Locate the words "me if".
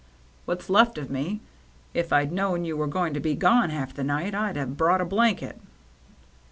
1.11-2.09